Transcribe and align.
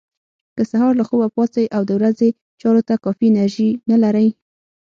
که 0.55 0.63
سهار 0.71 0.93
له 0.99 1.03
خوبه 1.09 1.27
پاڅئ 1.35 1.65
او 1.75 1.81
د 1.87 1.91
ورځې 1.97 2.29
چارو 2.61 2.81
ته 2.87 2.93
کافي 3.05 3.25
انرژي 3.31 3.69
نه 3.89 3.97
لرئ. 4.03 4.27